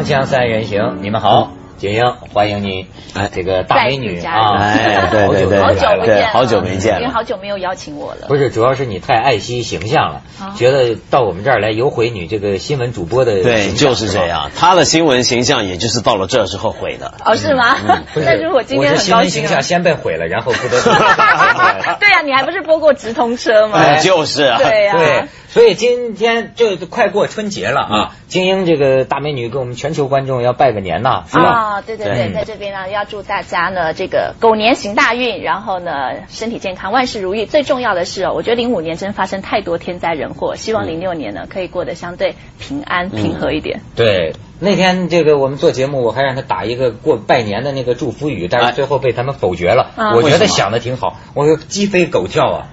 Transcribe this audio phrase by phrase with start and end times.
[0.00, 2.04] 锵锵三人行，你们好，景英，
[2.34, 8.26] 欢迎你，哎，这个大美女啊，哎，对对对，好久没见，好久没见，因为好久没有邀请我了。
[8.28, 10.22] 不是，主要是你太爱惜形象了，
[10.56, 17.14] 觉得到我们这儿来有毁你这个新闻主播的对，就是这样，他的新闻形象也就是到了这时候毁的。
[17.24, 17.78] 哦，是吗？
[18.14, 20.82] 那如果今天很高兴，形象先被毁了，然后不得。
[21.98, 23.96] 对呀，你还不是播过直通车吗？
[24.02, 24.92] 就是啊，对呀。
[24.98, 31.69] 对，所以今天就快过春节了啊，精英这个大美女给我们全球观众要拜个年呐，是吧？
[31.70, 35.92] 啊，对对对，在这边呢要祝大家呢这个狗年行大运，然后呢
[36.28, 37.46] 身体健康，万事如意。
[37.46, 43.82] 最重要的是哦，我觉得零五年真发生太多天灾人祸，希望零六年呢可以过得相对平安平和一点。
[43.94, 49.92] 对，那天这个我们做节目，我还让他打一个过拜年的那个祝福语，但是最后被他们否决了。
[50.16, 52.66] 我觉得想的挺好，我说鸡飞狗跳啊，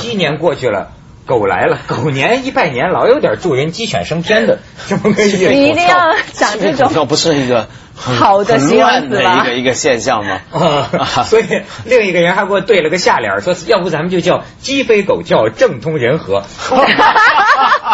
[0.00, 0.92] 鸡 鸡年过去了。
[1.24, 5.48] 狗来了，狗年一拜年，老有点助人鸡犬升天的这么个意思。
[5.50, 7.68] 你一定要讲这种，要不是一个
[8.02, 10.40] 好的形容词一个一个现象吗？
[11.24, 11.44] 所以
[11.84, 16.42] 另一个人还给我对了个下联，说要不咱们就叫鸡飞狗跳，政通人和。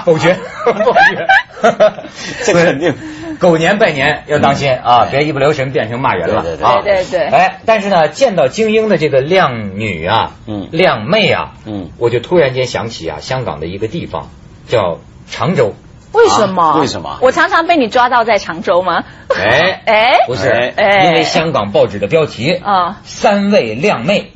[0.05, 0.34] 否决，
[0.65, 1.27] 否决，
[2.45, 2.95] 这肯定。
[3.39, 6.81] 狗年拜年要当心啊，别一不留神变成骂人了啊！
[6.83, 14.31] 对对对，哎，但是呢，见到精英的这个靓女啊，嗯，靓妹啊，嗯，我就突然间想起啊，香港的一个地方
[14.67, 14.98] 叫
[15.31, 15.75] 常州。
[16.12, 16.81] 为什么？
[16.81, 17.19] 为什么？
[17.23, 19.05] 我常常被你抓到在常州吗？
[19.28, 24.33] 哎 哎，不是，哎，因为香港报纸的标题啊，三位靓妹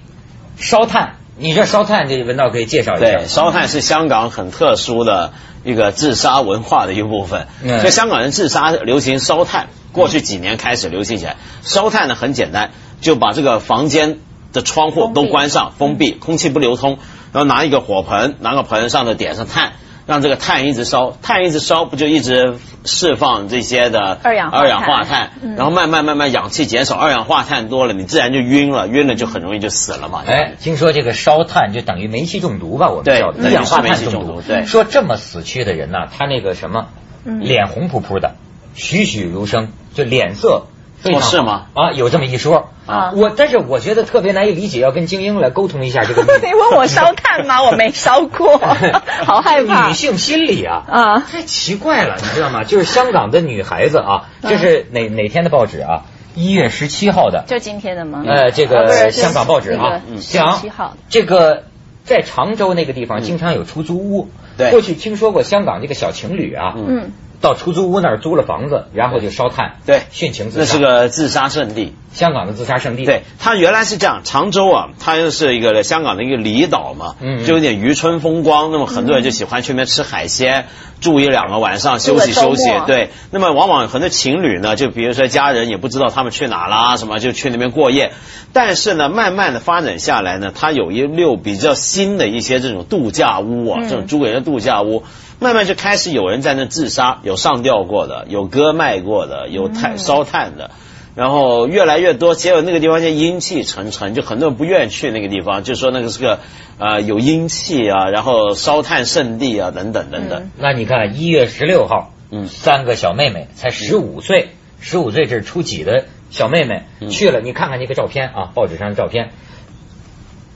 [0.56, 1.16] 烧炭。
[1.38, 3.04] 你这烧炭，这文道可以介绍一下。
[3.04, 5.32] 对，烧炭是香港很特殊的
[5.64, 7.48] 一个自杀文化的一部分。
[7.80, 11.36] 所以香港人自杀流行烧炭，过去几年开始流行起来。
[11.62, 12.70] 烧炭呢很简单，
[13.00, 14.18] 就把这个房间
[14.52, 16.98] 的窗户都关上，封闭，空气不流通，
[17.32, 19.72] 然后拿一个火盆，拿个盆上头点上炭。
[20.06, 30.22] 让这个碳一直烧，碳一直烧，不就一直释放这些的二氧二氧化碳，然后慢慢慢慢氧气减少，二氧化碳多了，你自然就晕了，晕了就很容易就死了嘛。
[30.26, 32.90] 哎，听说这个烧炭就等于煤气中毒吧？
[32.90, 34.42] 我们叫一氧化碳中毒。
[34.42, 36.88] 对，说这么死去的人呢，他那个什么，
[37.24, 38.34] 脸红扑扑的，
[38.74, 40.66] 栩栩如生，就脸色。
[41.04, 41.66] 哦，是吗？
[41.74, 43.12] 啊，有这么一说啊。
[43.14, 46.22] 我但是我觉得特别难以理解，要跟精英来沟通一下这个。
[46.38, 47.62] 你问我烧炭吗？
[47.64, 48.58] 我没烧过，
[49.26, 49.88] 好害怕。
[49.88, 52.64] 女性心理啊啊，太奇怪了，你知道吗？
[52.64, 56.04] 就是香港的女孩子啊，这是哪哪天的报纸啊？
[56.34, 58.22] 一月十七号的，就今天的吗？
[58.26, 60.96] 呃，这个香港报纸啊，讲七号。
[61.10, 61.64] 这个
[62.04, 67.12] 在常州那个地方经常有出租屋，对，过去听说过香港这个小情侣啊，嗯。
[67.42, 70.58] 到出租屋那儿租了房子，然后就烧炭，对，殉情自杀。
[70.60, 73.04] 那是个自杀圣地，香港的自杀圣地。
[73.04, 80.66] 对，它原来是这样，常州啊，它又是一个香港的一个离岛嘛，嗯，就有点渔村风光，那么很多人就喜欢去那边吃海鲜，
[81.00, 82.70] 住一两个晚上休息休息。
[82.86, 88.12] 对，那么往往很多情侣呢，就比如说家人也不知道他们去哪啦，什么就去那边过夜。
[88.52, 95.02] 但是呢，慢慢的发展下来呢，它有一溜比较新的一些这种度假屋啊，这种租给人的度假屋。
[95.42, 100.70] 慢慢就开始有人在那自杀，有上吊过的，有割脉过的，有炭烧炭的，
[101.14, 102.34] 然后越来越多。
[102.34, 106.38] 结果那个地方就阴气沉沉，就很多人不愿意去那个地方，就说那个是个
[106.78, 110.50] 呃有阴气啊，然后烧炭圣地啊等等等等。
[110.56, 114.50] 那你看一月十六号，嗯，三个小妹妹才十五岁，
[114.80, 117.40] 十五岁这是初几的小妹妹去了？
[117.40, 119.30] 你看看那个照片啊，报纸上的照片，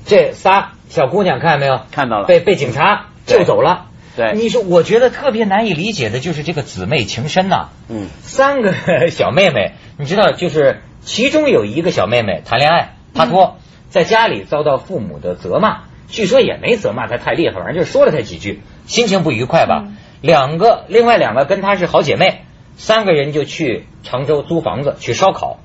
[0.06, 1.80] 这仨小姑娘看见没有？
[1.90, 3.85] 看到了，被被警察救走了。
[4.16, 7.68] 对，你说我觉得特别难以理解的就是这个姊妹情深呐。
[7.88, 8.72] 嗯，三个
[9.10, 13.58] 小妹妹，你知道，就是其中有一个小妹妹谈恋爱，帕托
[13.90, 19.84] 在家里遭到父母的责骂，据说也没责骂她太厉害，反正就是说了她几句，心情不愉快吧。
[20.22, 22.42] 两个，另外两个跟她是好姐妹，
[22.76, 25.60] 三个人就去常州租房子去烧烤，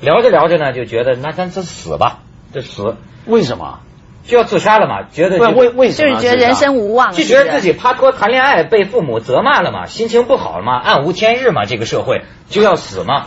[0.00, 2.20] 聊着聊着呢，就觉得那咱就死吧，
[2.54, 2.96] 就死。
[3.26, 3.80] 为什么？
[4.26, 5.06] 就要自杀了嘛？
[5.12, 6.14] 觉得为为什么？
[6.14, 13.26] 就是觉得人生无望，就觉得自己帕托谈恋爱被父母责骂了嘛，心情不好了嘛，暗无天日嘛，这个社会就要死嘛，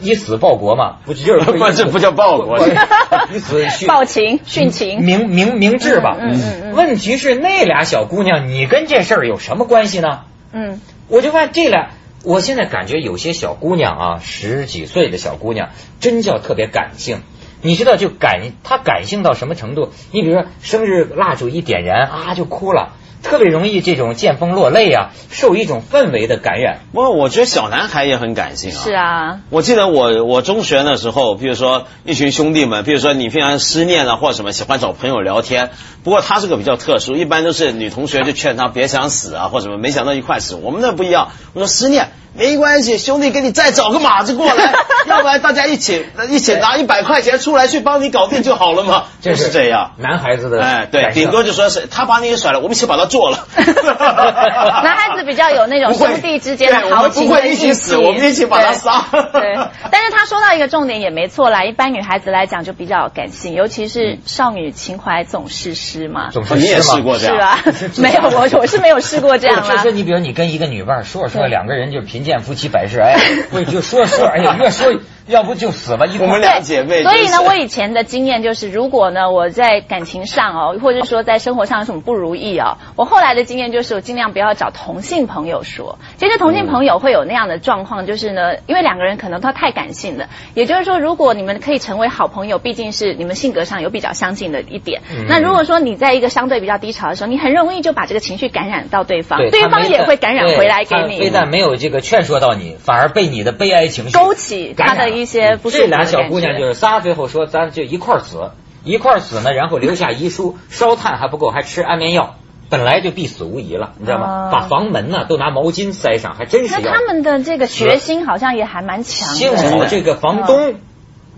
[0.00, 2.58] 以死报国嘛，不就是 不这不叫报国，
[3.32, 6.16] 以死报情殉情，明明明智吧？
[6.20, 6.72] 嗯嗯。
[6.72, 10.20] 问题是那俩小姑娘，你跟这事儿有什么关系呢？
[10.52, 11.90] 嗯，我就问这俩，
[12.24, 17.22] 我现在感觉有些小姑娘啊，十几岁的小姑娘，真叫特别感性。
[17.62, 19.90] 你知道就感他感性到什么程度？
[20.12, 22.94] 你比如说生日蜡烛一点燃啊就哭了，
[23.28, 26.80] 特别容易这种见风落泪啊，受一种氛围的感染。
[26.92, 28.80] 不过我觉得小男孩也很感性啊。
[28.82, 29.40] 是啊。
[29.50, 35.70] 我记得我我中学的时候，比如说一群兄弟们，比如说你平常失恋了或者什么，喜欢找朋友聊天。
[36.02, 40.54] 不过他是个比较特殊，一般都是女同学就劝他别想死啊或什么，没想到一块死。
[40.54, 42.08] 我们那不一样，我说失恋。
[42.34, 44.72] 没关系，兄弟，给你再找个马子过来，
[45.08, 49.92] 要不然大家一起一起拿一百块钱出来去帮你搞定就好了嘛，就是这样。
[49.96, 53.48] 男孩子的哎，对，顶多就说是他把你给甩了，我们一起把他做了。
[54.84, 59.04] 男孩子比较有那种兄弟之间的豪情不会一起死，我们一起把他杀。
[59.32, 59.56] 对，
[59.90, 66.30] 但是他说到一个重点也没错啦，一般女孩子来讲就比较感性，尤其是少女情怀总是诗嘛。
[66.30, 67.58] 总是你也试过这样？
[67.72, 69.64] 是 啊，没有我我是没有试过这样。
[69.66, 72.28] 就是你比如你跟一个女伴说说两个人就贫。
[72.28, 73.16] 贱夫妻百事哀，
[73.48, 74.92] 不就说说，哎呀，越说。
[75.28, 76.06] 要不就死吧！
[76.20, 77.02] 我们俩姐妹。
[77.02, 85.98] 所以呢，我以前的经验就是，如果呢我在感情上哦，或者说在生活上有什么不如意哦，我后来的经验就是，我尽量不要找同性朋友说。
[86.16, 90.28] 其实同性朋友会有那样的状况，就是呢，因为两个人可能他太感性了。
[90.54, 95.02] 也就是说，如果你们可以成为好朋友，毕竟是你们性格上有比较相近的一点。
[95.28, 101.20] 那如果说你在一个相对比较低潮的时候，你很容易就把这个情绪感染到对方，对方也会感染回来给你。
[101.20, 105.86] 非但没有这个劝说到你，反而被你的悲哀情绪勾起他的一些不是。
[105.86, 108.50] 俩小姑娘就是仨，最后说咱就一块死，
[108.84, 112.36] 一块死呢，然后留下遗书，烧炭还不够，还吃安眠药，
[112.70, 114.50] 本来就必死无疑了，你知道吗？
[114.52, 116.74] 把房门呢都拿毛巾塞上，还真是。
[116.80, 119.34] 那他们的这个决心好像也还蛮强。
[119.34, 120.74] 幸好这个房东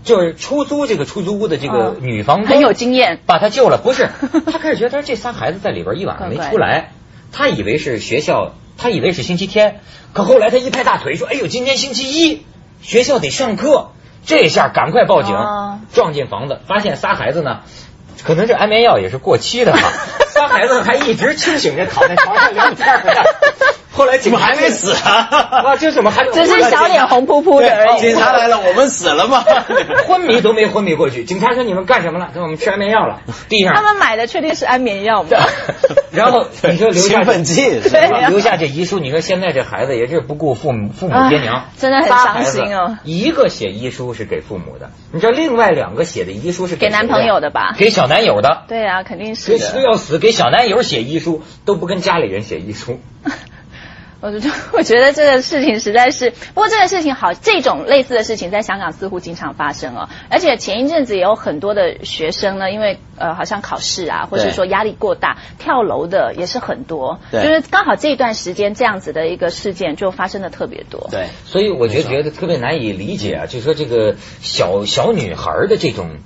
[0.03, 3.77] 就是出租这个出租屋的这个女房东很有经验，把他救了。
[3.77, 4.09] 不是，
[4.51, 6.91] 他开始觉得这仨孩子在里边一晚上没出来，
[7.31, 9.79] 他以为是学校，他以为是星期天，
[10.13, 12.45] 可后来他一拍大腿说：“哎呦，今天星期一，
[12.81, 13.91] 学校得上课。”
[14.23, 15.33] 这下赶快报警，
[15.93, 17.61] 撞进房子，发现仨孩子呢，
[18.23, 19.91] 可能这安眠药也是过期的哈，
[20.29, 23.13] 仨孩子还一直清醒着躺在床上聊天呢。
[24.01, 25.29] 后来怎么还没死啊？
[25.63, 26.25] 啊，这怎么还？
[26.31, 27.99] 只是小脸红扑扑的而已。
[27.99, 29.43] 警察来了，我们死了吗？
[30.07, 31.23] 昏迷都没昏迷过去。
[31.23, 32.31] 警察说：“你们干什么了？
[32.33, 33.75] 给我们吃安眠药了。”地上。
[33.75, 35.29] 他们买的确定是安眠药吗？
[36.11, 38.97] 然后你说留下奋剂，对，留下这遗书。
[38.97, 42.97] 你说现在这孩子也是不顾父母父母爹娘，真的很伤心哦。
[43.03, 47.75] 一个写遗书是给父母的，你知道另外两个写的遗书是给男朋友的吧？
[47.77, 48.63] 给小男友的。
[48.67, 49.59] 对啊，肯定是。
[49.83, 52.99] 要死给小男友写遗书，都不跟家里人写遗书。
[54.21, 60.07] 我就 我觉得这个事情实在是，不过这个事情好，这种类似的事情在香港似乎经常发生哦。
[60.29, 67.19] 而且前一阵子也有很多的学生呢，因为呃好像考试啊，或者说压力过大，跳楼的也是很多。
[67.31, 71.07] 就是刚好这一段时间这样子的一个事件就发生的特别多。
[71.09, 76.17] 对，所以我觉得觉得特别难以理解啊，就是说这个小小女孩的这种。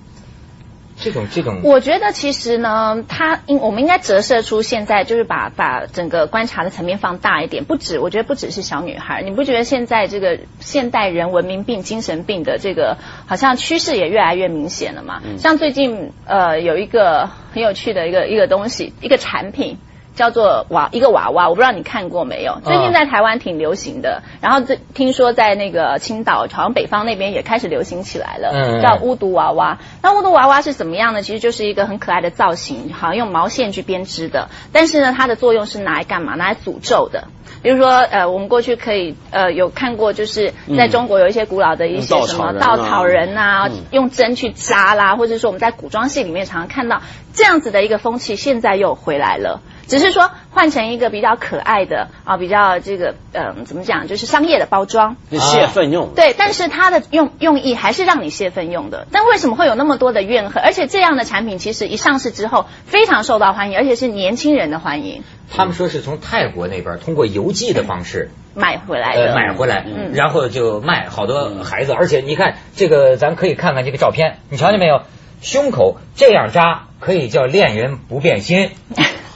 [1.06, 12.98] 这种这种，我觉得其实呢，它应我们应该折射出现在就是把把整个观察的层面放大一点，不止我觉得不只是小女孩，你不觉得现在这个现代人文明病、精神病的这个
[13.28, 15.22] 好像趋势也越来越明显了嘛？
[15.38, 19.78] 像最近呃有一个很有趣的一个一个东西，一个产品。
[20.16, 22.60] 叫做娃一个娃娃，我不知道你看过没有？
[22.64, 28.52] 最近在台湾挺流行的，然后这听说在那个青岛，好像北方那边也开始流行起来了。
[28.54, 29.78] 嗯，叫巫毒娃娃。
[30.02, 31.22] 那巫毒娃娃是怎么样呢？
[31.22, 34.50] 其实就是一个很可爱的造型，好像用毛线去编织的。
[34.72, 36.36] 但是呢，它的作用是拿来干嘛？
[36.36, 37.26] 拿来诅咒的。
[37.62, 47.02] 比如说，呃，我们过去可以呃有看过，就是在中国有一些古老的一些什么稻草人啊，用针去扎啦，或者说我们在古装戏里面常常看到
[47.34, 49.62] 这样子的一个风气，现在又回来了。
[49.88, 56.14] 只是说换成一个比较可爱的啊，比较这个嗯，怎么讲，就是商业的包装，泄愤用。
[56.16, 59.08] 对，但是它的用用意还是让你泄愤用的。
[59.12, 60.64] 但为什么会有那么多的怨恨？
[60.64, 65.24] 而且这样的产品其实一上市之后非常受到欢迎，而且是年轻人的欢迎。
[65.52, 71.94] 他们说是从泰国那边通过邮寄的方式买回来的，买回来，然后就卖好多孩子。
[71.94, 75.02] 而且你看这个，咱可以看看这个照片，你瞧见没有？
[75.42, 78.72] 胸口这样扎可以叫恋人不变心。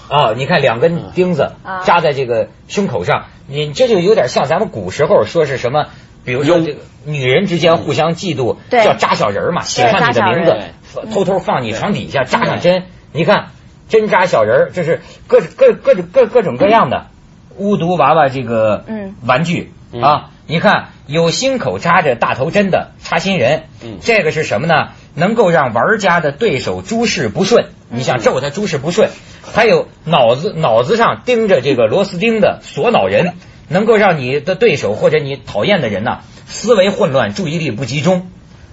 [0.10, 1.54] 啊，你看两根钉子
[1.86, 5.86] 扎在这个胸口上，你这就有点像咱们古时候说是什么，
[6.26, 12.86] 比如说这个女人之间互相嫉妒，叫扎小人嘛，写上你的名字，偷偷放你床底下扎上针。
[13.12, 13.50] 你看
[13.88, 17.08] 针扎小人，这是各各各种各各种各样的
[17.56, 18.84] 巫毒娃娃这个
[19.24, 20.32] 玩具啊。
[20.48, 23.66] 你看有心口扎着大头针的插心人，
[24.02, 24.90] 这个是什么呢？
[25.14, 29.10] 能够让玩家的对手诸事不顺，你想咒他诸事不顺。
[29.54, 33.36] 还有脑子脑子上钉着这个螺丝钉的锁脑人，
[33.68, 38.28] 能够让你的对手或者你讨厌的人呢思维混乱、注意力不集中。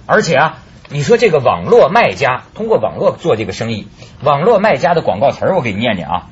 [0.05, 0.57] 而且啊，
[0.89, 3.87] 你说这个网络卖家通过网络做这个生意，
[4.23, 6.27] 网络卖家的广告词儿我给你念念啊：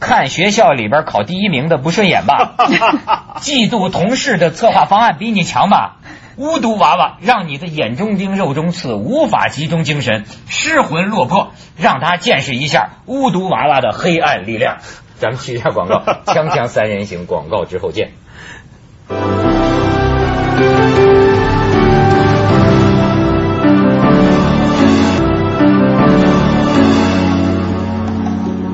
[0.00, 2.54] 看学校里边考第一名的不顺眼吧？
[3.40, 5.96] 嫉妒同事的策划方案比你强吧？
[6.36, 14.78] 巫毒娃娃让你的眼中钉肉中刺，无法集中精神，失魂落魄，让他见识一下巫毒娃娃的黑暗力量。
[15.18, 18.12] 咱们去一下广告，锵锵三人行广告之后见。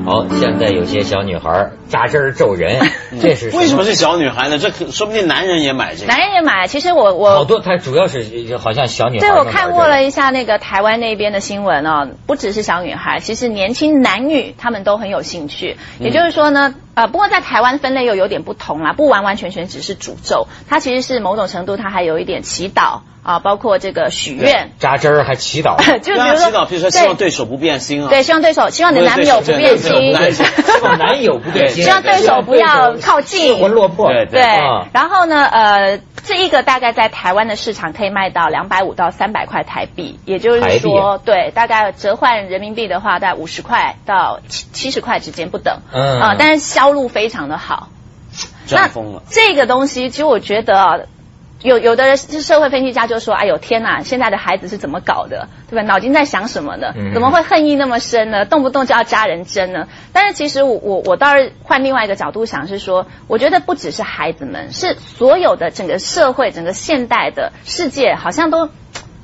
[0.05, 2.79] 好，现在有些小女孩扎针咒人，
[3.21, 4.57] 这是为什么是小女孩呢？
[4.57, 6.07] 这可说不定男人也买这个。
[6.07, 9.27] 男人也买，其实我我好多，它主要是好像小女孩。
[9.27, 15.77] 对，我看过了一下那个台湾那边的新闻哦，不只是小女孩，其实年轻男女他们都很有兴趣。
[15.99, 16.75] 也就是说呢。
[16.95, 34.41] 呃，不过在台湾分类又有点不同啦，不完完全全只是诅咒，它其实是某种程度，它还有一点祈祷啊，包括这个许愿、扎针儿还祈祷， 就比如说，祈祷，比如说希望对手不变心啊，对，希望对手，希望你的男友不变心，希望男友不变心， 希望对手不要靠近，失魂落魄，对，
[34.93, 35.99] 然后呢，呃。
[36.25, 45.81] 这一个大概在台湾的市场可以卖到两百五到三百块台币，也就是说，对，大概折换人民币的话，在五十块到七七十块之间不等。
[45.91, 46.21] 嗯。
[46.21, 47.87] 啊，但是销路非常的好，
[48.67, 49.23] 赚疯了。
[49.29, 50.99] 这个东西，其实我觉得啊。
[51.61, 55.81] 有有的人是社会分析家就说：“哎呦天哪，现在的孩子是怎么搞的，对吧？
[55.83, 56.93] 脑筋在想什么呢？
[57.13, 58.43] 怎么会恨意那么深呢？
[58.43, 68.67] 动不动就要扎人针呢？”但是其实我我我倒是换另外一个角度想，是说，我觉得不只是孩子们，是所有的整个社会、整个现代的世界，好像都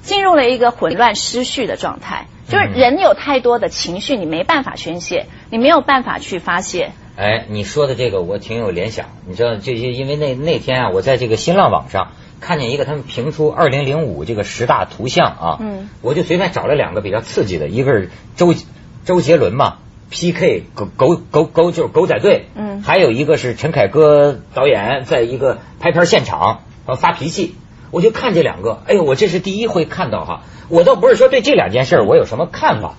[0.01, 2.27] 进入了一个混乱失序的状态。
[2.47, 6.93] 就是人有太多的情绪，你没办法宣泄，你没有办法去发泄。
[7.19, 12.11] 哎，你说的这个我挺有联想，你知道，这些因为那那天啊，我在这个新浪网上。
[12.41, 18.55] 看见一个他们评出二零零五这个十大图像啊，嗯，我就随便找了两个比较刺激的，一个是周
[19.03, 26.61] 周杰伦嘛，PK 狗狗狗狗就是狗仔队，嗯，还有一个是陈凯歌导演在一个拍片现场
[26.97, 27.55] 发脾气，
[27.91, 32.93] 我就看这两个，哎呦，我这是第一回看到哈，我倒不是说对这两件事我有什么看法，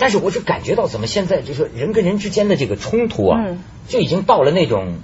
[0.00, 3.38] 但是我是感觉到怎么现在就是人跟人之间的这个冲突啊，
[3.86, 4.94] 就已经到了那种。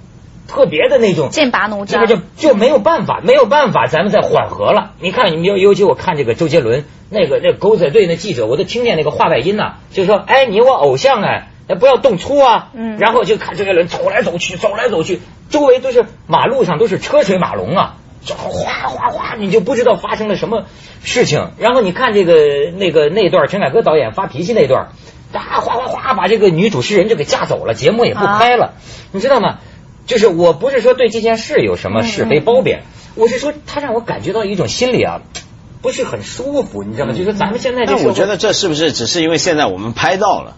[0.49, 4.93] 特别的那种剑拔弩张，就就没有办法，没有办法，咱们再缓和了。
[5.01, 20.65] 你看，尤尤其我看这个周杰伦那个那狗仔队那记者，我都听见那个话外音呐，就说：“哎，你我偶像哎，不要动粗啊。”嗯，然后就看周杰伦走来走去，走来走去，周围都是马路上都是车水马龙啊，就哗哗哗，你就不知道发生了什么
[21.01, 21.51] 事情。
[21.57, 24.89] 然后你看这个那个那段陈凯歌导演发脾气那段，
[25.31, 28.73] 啊哗哗哗把这个女主持人就给架走了，节目也不拍了，
[29.13, 29.59] 你知道吗？
[30.05, 32.83] 就是我不是说对这件事有什么是非褒贬，
[33.15, 35.21] 我是说他让我感觉到一种心理啊，
[35.81, 37.13] 不是很舒服，你知道吗？
[37.13, 40.55] 就是咱们现在这我觉得这是不是只是因为现在我们拍到了，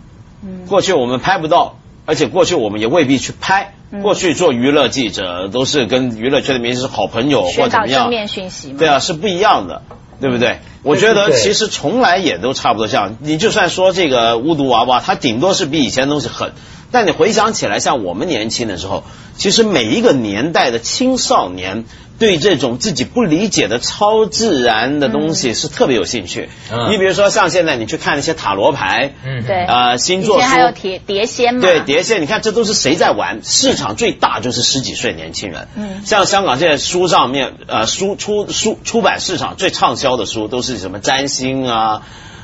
[0.67, 1.78] 过去我们拍不到，
[2.09, 3.75] 而且过去我们也未必去拍。
[4.01, 9.83] 过去做娱乐记者都是跟娱乐圈的明星是好朋友或怎么样，正面讯息对啊，是不一样的，
[10.19, 10.57] 对不对？
[10.81, 13.17] 我觉得其实从来也都差不多像。
[13.19, 16.53] 你就算说这个巫毒娃娃，它顶多是比以前东西狠。
[16.91, 19.03] 但你回想起来，像我们年轻的时候，
[19.38, 21.86] 其实每一个年代的青少年
[22.17, 26.50] 对这种自己不理解的超自然的东西是特别有兴趣。
[26.89, 33.39] 你比如说，像现在你去看那些塔罗牌，嗯，对，啊，星座书，还有碟碟仙嘛，对，碟仙，你看这都是谁在玩？
[33.43, 35.67] 市场最大就是十几岁年轻人。
[35.75, 42.01] 嗯，像香港现在书上面，呃，书出书出版市场最畅销的书都是什么占星啊。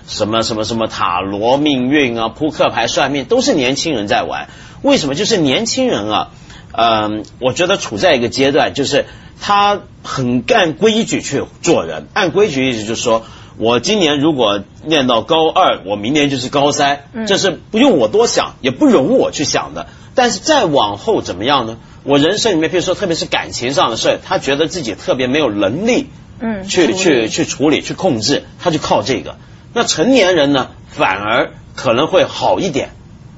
[0.07, 4.49] 什么什么什么塔罗命运啊，扑克牌算命都是年轻人在玩。
[4.81, 5.15] 为什么？
[5.15, 6.29] 就是年轻人啊，
[6.71, 9.05] 嗯，我觉得处在一个阶段，就是
[9.41, 12.07] 他很按规矩去做人。
[12.13, 13.23] 按规矩意思就是说，
[13.57, 19.87] 我今年如果念到高二，我明年就是高三，这是不用我多想，也不容我去想的。
[20.13, 21.77] 但是再往后怎么样呢？
[22.03, 26.07] 我人生里面，比如说特别是感情上的事他觉得自己特别没有能力，
[26.39, 29.37] 嗯，去去去处理、去控制，他就靠这个。
[29.75, 32.91] 那成年人呢，反而可能会好一点，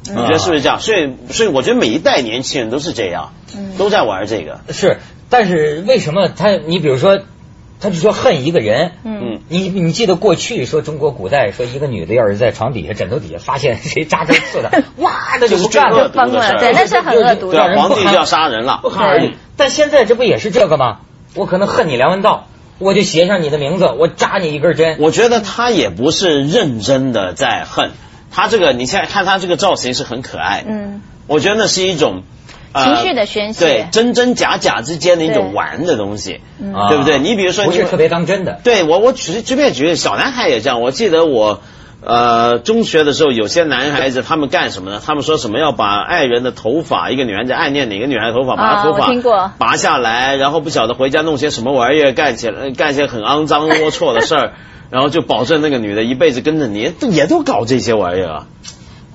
[0.03, 0.79] 你觉得是不是这样？
[0.79, 3.33] 所以，所以我觉得每一代年轻人都是这样，
[3.79, 4.59] 都在玩这个。
[4.69, 4.99] 是，
[5.31, 6.51] 但是为什么他？
[6.51, 7.19] 你比如说，
[7.79, 19.35] 他就说恨一个人，嗯，你你记得过去说中国古代说一个女的要是在床底下、枕头底下发现 谁扎针刺的， 哇，那就不干了，疯了，对，那是很恶毒的，皇帝就要杀人了，不寒而栗。
[19.55, 20.99] 但现在这不也是这个吗？
[21.33, 22.45] 我可能恨你梁文道。
[22.79, 24.97] 我就写上你的名字，我扎你一根针。
[24.99, 27.91] 我觉得他也不是认真的在恨，
[28.31, 30.63] 他这个你现在看他这个造型是很可爱。
[30.67, 32.23] 嗯，我觉得那是一种
[32.73, 37.19] 情绪的宣泄，对真真假假之间的一种玩的东西，对不对？
[37.19, 38.59] 你比如说，不是特别当真的。
[38.63, 40.81] 对我，我举随便举，小男孩也这样。
[40.81, 41.61] 我记得我。
[42.07, 45.01] 呃，中学的时候，有些男孩子他们干什么呢？
[45.05, 49.07] 他们说什么要把爱人的头发，一个女孩子暗恋哪个女孩头发，把她头发
[49.57, 54.53] 拔下来，然后不晓得回家弄些什么玩意儿，干起来干些很肮脏龌龊的事儿，
[54.89, 58.47] 然后就保证那个女的一辈子跟着你，也都搞这些玩意儿啊。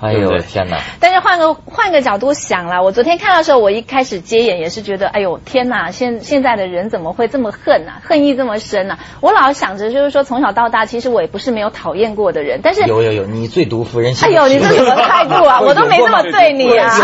[0.02, 0.78] 哎呦天哪！
[0.98, 5.92] 但是换个换个角度想啦，我昨天看到的时候，我一开始接眼也是觉得，哎呦天哪！
[5.92, 7.92] 现现在的人怎么会这么恨呐？
[8.02, 8.98] 恨意这么深呐？
[9.20, 14.28] 我老想着就是说，从小到大，其实我也不是没有讨厌过的人，但是有有有，你最毒妇人心。
[14.28, 15.60] 哎呦，你这什么态度啊？
[15.62, 16.98] 我都没这么对你啊！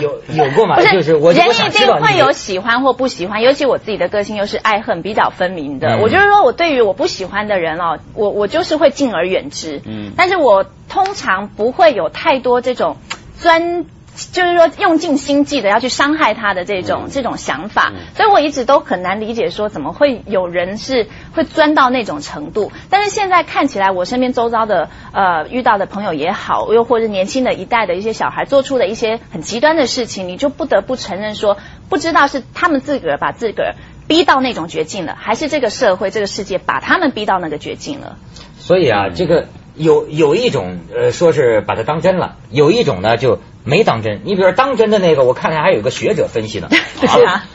[0.00, 0.74] 有有有过吗？
[0.74, 5.98] 不是，就是人一定会有喜欢或不喜欢，尤其我自己的个性又是爱恨比较分明的。
[6.02, 9.80] 我就是说我对于我不喜欢的人哦，我我就是会敬而远之。
[9.86, 12.98] 嗯，但是我通常不会有太多这种。
[13.40, 13.86] 钻
[14.32, 22.70] 就是说用尽心计的要去伤害他的这种这种想法，所以我一直都很难理解说怎么会有人是 会钻到那种程度。
[22.90, 31.56] 但是现在看起来，我身边周遭的呃遇到的朋友也好，又或者年轻的一代的一些小孩做出的一些很极端的事情，你就不得不承认说，
[31.88, 33.74] 不知道是他们自个儿把自个儿
[34.06, 38.18] 逼到那种绝境了，还是这个社会这个世界把他们逼到那个绝境了。
[38.58, 39.46] 所以啊，这个。
[39.80, 44.20] 有有一种呃，说是把它当真了；有一种呢，就没当真。
[44.24, 46.68] 你比如说当真的那个，我看来还有个学者分析呢，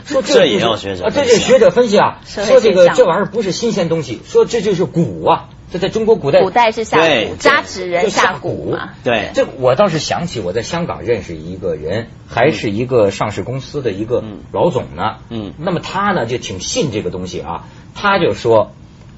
[0.04, 8.90] 说这也要学者啊，这是学者分析啊，说这个这玩意儿不是新鲜东西，说这就是蛊啊，这在中国古代古代是下蛊，扎纸人下蛊嘛。
[9.04, 15.18] 对，这我倒是想起我在香港认识一个人，还是一个上市公司的一个老总呢。
[15.30, 18.72] 嗯，那么他呢就挺信这个东西啊，他就说，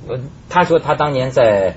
[0.06, 1.76] 呃，他说他当年在。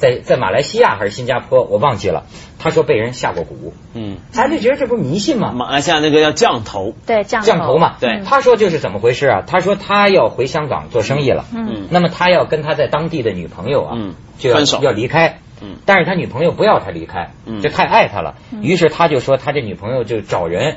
[0.00, 2.24] 在在马来西亚还是新加坡，我忘记了。
[2.58, 5.52] 他说被人下过蛊，嗯，咱就觉得这不是迷信吗？
[5.54, 8.22] 马来西亚那个叫降头，对降降头嘛，对。
[8.26, 9.42] 他说就是怎么回事啊？
[9.46, 20.76] 他说他要回香港做生意了，嗯，那么他要跟他在当地的女朋友啊，嗯，就要要离开，嗯，但是他女朋友不要他离开，嗯，就太爱他了，于是他就说他这女朋友就找人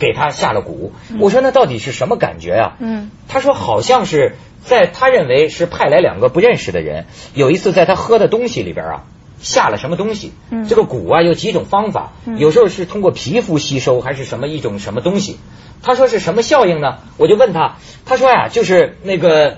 [0.00, 0.90] 给他下了蛊。
[1.20, 2.76] 我说那到底是什么感觉啊？
[2.80, 4.36] 嗯，他说好像是。
[4.64, 9.04] 在他认为是派来两个不认识的人，有一次在他喝的东西里边啊
[9.40, 10.32] 下了什么东西，
[10.68, 15.38] 这个蛊啊有几种方法，有时候是通过皮肤吸收还是什么一种什么东西，
[15.82, 16.98] 他说是什么效应呢？
[17.16, 19.56] 我就问他，他说呀就是那个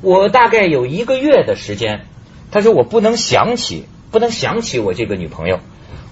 [0.00, 2.06] 我大概有一个月的时间，
[2.50, 5.60] 他说我不能想起不能想起我这个女朋友，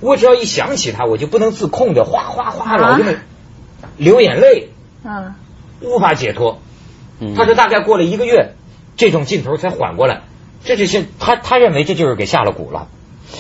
[0.01, 3.15] 我只要一想起她，我就不能自控的哗哗哗老这么
[3.97, 4.69] 流眼泪，
[5.05, 5.35] 嗯，
[5.81, 6.61] 无法解脱。
[7.37, 8.53] 他说大概过了一个月，
[8.97, 10.23] 这种劲头才缓过来。
[10.65, 12.87] 这就是他他认为这就是给下了蛊了。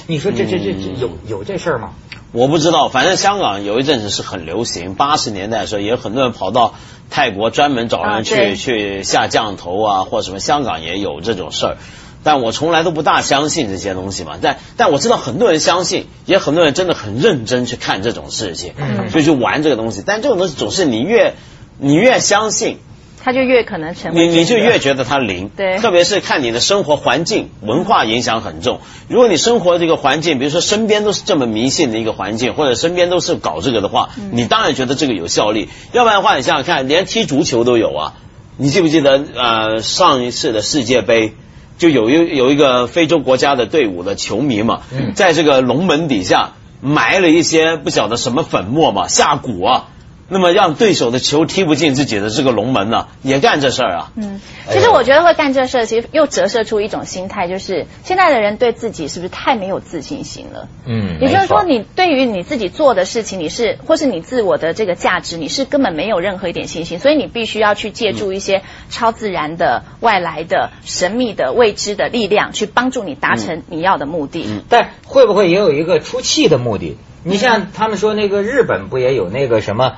[0.06, 1.90] 你说这这这这有有这事儿吗？
[2.32, 6.74] 我不知道，反正香港有一阵子是很流行，八十年代的时候也有很多人跑到
[7.10, 10.40] 泰国专门找人去去下降头啊，或什么。
[10.40, 11.76] 香港也有这种事儿，
[12.24, 14.38] 但我从来都不大相信这些东西嘛。
[14.40, 18.72] 但但我知道很多人相信，也很多人真的很认真去看这种事情，
[19.10, 20.02] 所以去玩这个东西。
[20.04, 21.34] 但这种东西总是你越
[21.78, 22.78] 你越相信。
[23.24, 25.48] 他就越可能成为你，你就越觉得他灵。
[25.56, 28.80] 对，特别是看你的生活环境、文化影响很重。
[29.06, 35.68] 如果你生活这个环境，比如说身边都是这么迷信的一个环境，或者身边都是搞这个的话，你当然觉得这个有效力。
[35.92, 38.14] 要不然的话，你想想看，连踢足球都有啊。
[38.56, 41.34] 你记不记得呃上一次的世界杯，
[41.78, 44.82] 就有一有一个非洲国家的队伍的球迷嘛，
[45.14, 49.88] 在这个龙门底下埋了一些不晓得什么粉末嘛，下蛊啊。
[50.32, 54.12] 那么让对手的球踢不进自己的这个龙门呢，也干这事儿啊？
[54.16, 54.40] 嗯，
[54.70, 60.68] 其实我觉得会干这事儿，其实又折射出一种心态，就是现在的人对自己是不是太没有自信心了？
[60.86, 74.46] 嗯，也就是说，你对于你自己做的事情，你是或是你自我的这个价值，你是根本没有任何一点信心，所以你必须要去借助一些超自然的、外来的、神秘的、未知的力量，去帮助你达成你要的目的。
[74.48, 76.96] 嗯，但会不会也有一个出气的目的？
[77.22, 79.96] 你像他们说那个日本不也有那个什么？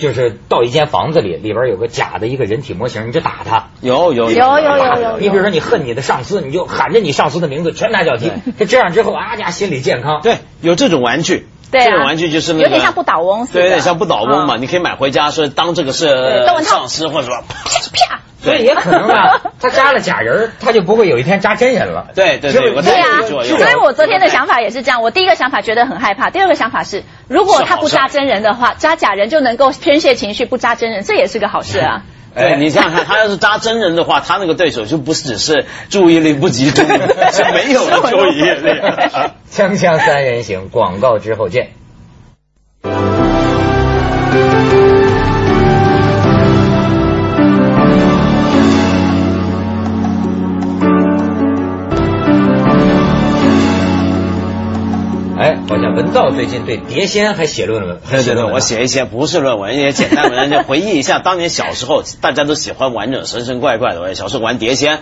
[0.00, 3.68] 就是到一间房子里，里边有个假的一个人体模型，你就打他。
[3.82, 5.18] 有有有有有有。
[5.18, 8.32] 你比如说，你恨你的上司，你就喊着你上司的名字，拳打脚踢。
[8.58, 10.22] 就这样之后，啊家心理健康。
[10.22, 11.46] 对，有这种玩具。
[11.70, 13.46] 对这种玩具就是那个有点像不倒翁。
[13.46, 14.56] 对，有点像不倒翁嘛。
[14.56, 18.08] 你可以买回家，说当这个是上司或者说啪。
[18.08, 18.20] 啪。
[18.42, 22.08] 所以也可能 啊，他扎了假人，他就不会有一天扎真人了。
[22.14, 23.22] 对对对，对啊。
[23.22, 25.02] 所以我昨天的想法也是这样。
[25.02, 32.02] 我第一个想法觉得很害怕，第二个想法是，如果他不扎真人的话，扎假人就能够宣泄情绪，不扎真人，这也是个好事啊。
[32.32, 36.86] 对你想想看，他要是扎真人的话，他那个对手就不只是注意力不集中，
[37.32, 38.70] 是没有了注意力。
[39.50, 41.72] 锵锵三人行，广告之后见。
[55.70, 64.98] 好像文道最近对碟仙还写论文，对对对，我写一些不是论文，一些简单文，就回忆一下当年小时候，大家都喜欢玩着神神怪怪的，我小时候玩碟仙。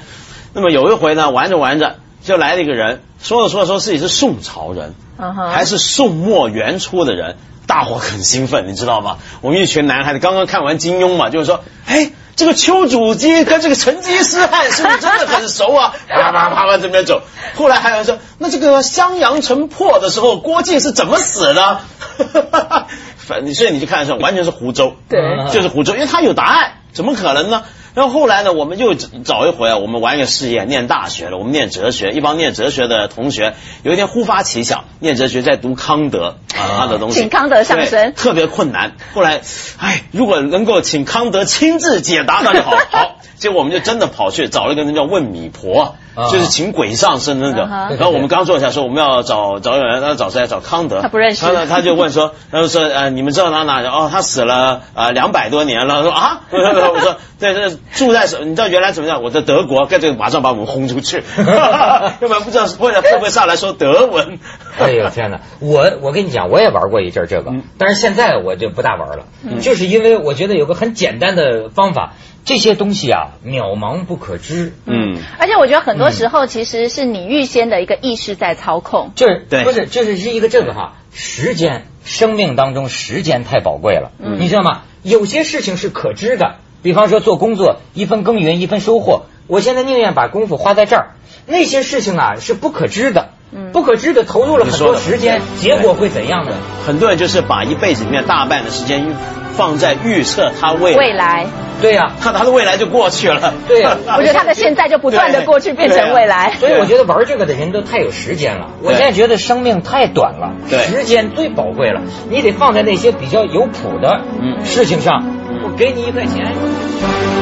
[0.52, 9.16] 那么有一回呢，玩着玩着就来了一个人，说着说着说自己是宋朝人，还是宋末元初的人，大伙很兴奋，你知道吗？
[9.40, 12.10] 我们一群男孩子刚刚看完金庸嘛，就是说，哎。
[12.38, 15.92] 这个丘处机跟这个成吉思汗是不是真的很熟啊？
[16.08, 17.22] 啪啪啪往这边走。
[17.56, 21.80] 后来还有人说，那这个襄阳城破的时候，郭靖是怎么死的？
[23.18, 25.20] 反正所以你就看的时候，完全是湖州，对，
[25.52, 27.64] 就是湖州，因为他有答案，怎么可能呢？
[27.98, 38.92] 然后后来呢，我们又找一回啊，我们玩一个试验，念大学了，我们念哲学，一帮念哲学的同学，有一天忽发奇想，念哲学在读康德啊，他的东西，请康德上身，特别困难。
[39.14, 39.40] 后来，
[39.78, 43.16] 哎，如果能够请康德亲自解答那就好， 好。
[43.34, 45.96] 结果我们就真的跑去找了一个人叫问米婆，
[46.30, 47.62] 就是请鬼上身那个。
[47.62, 50.46] 然后我们刚坐下说我们要找找人，要找谁？
[50.46, 51.00] 找康德。
[51.02, 51.44] 他不认识。
[51.44, 53.82] 他他就问说，他就说呃，你们知道他哪？
[53.82, 56.02] 哦，他死了啊两百多年了。
[56.02, 58.38] 说啊， 我说对这住在什？
[58.44, 59.22] 你知道原来怎么样？
[59.22, 61.22] 我在德国，跟这个马上把我们轰出去。
[61.38, 64.38] 要不然不知道会会不会上来说德文。
[64.78, 65.40] 哎呦天哪！
[65.60, 69.24] 我我跟你讲，我也玩过一阵这个，但是现在我就不大玩了，
[69.60, 72.14] 就是因为我觉得有个很简单的方法。
[72.48, 74.72] 这些东西啊，渺茫不可知。
[74.86, 79.12] 嗯，而且我觉得很多时候其实是你预先的一个意识在操控。
[79.14, 84.12] 就是不是就是是一个这个哈，时间，生命当中时间太宝贵了。
[84.18, 84.80] 嗯，你知道吗？
[85.02, 89.26] 有些事情是可知的，比方说做工作，一分耕耘一分收获。
[89.46, 91.10] 我现在宁愿把功夫花在这儿。
[91.46, 93.28] 那些事情啊是不可知的，
[93.74, 96.52] 不可知的投入了很多时间，结果会怎样呢？
[96.86, 99.14] 很多人就是把一辈子里面大半的时间
[99.58, 101.46] 放在预测他未未来。
[101.82, 103.52] 对呀，他他的未来就过去了。
[103.66, 106.52] 对呀，我觉得他的现在就不断的过去变成未来。
[106.60, 108.68] 所以我觉得玩这个的人都太有时间了。
[108.82, 114.20] 我现在觉得生命太短了，时间最宝贵了，你得放在那些比较有谱的
[114.64, 115.24] 事情上。
[115.64, 117.37] 我给你一块钱。